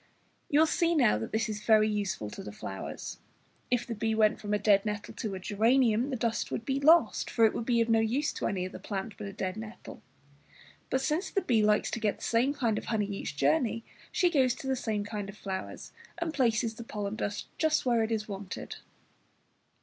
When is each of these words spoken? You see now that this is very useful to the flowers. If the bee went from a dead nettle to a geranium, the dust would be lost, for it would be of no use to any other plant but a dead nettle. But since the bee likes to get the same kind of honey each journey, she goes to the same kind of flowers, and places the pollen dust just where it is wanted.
You 0.49 0.65
see 0.65 0.95
now 0.95 1.19
that 1.19 1.31
this 1.31 1.47
is 1.47 1.63
very 1.63 1.87
useful 1.87 2.31
to 2.31 2.41
the 2.41 2.51
flowers. 2.51 3.19
If 3.69 3.85
the 3.85 3.93
bee 3.93 4.15
went 4.15 4.39
from 4.41 4.51
a 4.51 4.57
dead 4.57 4.83
nettle 4.83 5.13
to 5.13 5.35
a 5.35 5.39
geranium, 5.39 6.09
the 6.09 6.15
dust 6.15 6.49
would 6.49 6.65
be 6.65 6.79
lost, 6.79 7.29
for 7.29 7.45
it 7.45 7.53
would 7.53 7.67
be 7.67 7.81
of 7.81 7.87
no 7.87 7.99
use 7.99 8.33
to 8.33 8.47
any 8.47 8.65
other 8.67 8.79
plant 8.79 9.15
but 9.15 9.27
a 9.27 9.31
dead 9.31 9.57
nettle. 9.57 10.01
But 10.89 11.01
since 11.01 11.29
the 11.29 11.41
bee 11.43 11.61
likes 11.61 11.91
to 11.91 11.99
get 11.99 12.17
the 12.17 12.23
same 12.23 12.51
kind 12.55 12.79
of 12.79 12.85
honey 12.85 13.05
each 13.05 13.37
journey, 13.37 13.83
she 14.11 14.31
goes 14.31 14.55
to 14.55 14.65
the 14.67 14.75
same 14.75 15.03
kind 15.05 15.29
of 15.29 15.37
flowers, 15.37 15.91
and 16.17 16.33
places 16.33 16.73
the 16.73 16.83
pollen 16.83 17.15
dust 17.15 17.45
just 17.59 17.85
where 17.85 18.01
it 18.01 18.11
is 18.11 18.27
wanted. 18.27 18.77